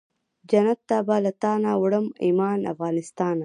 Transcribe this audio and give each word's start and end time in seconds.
جنت 0.49 0.79
ته 0.89 0.97
به 1.07 1.15
له 1.25 1.31
تانه 1.43 1.71
وړم 1.81 2.05
ایمان 2.25 2.59
افغانستانه 2.73 3.39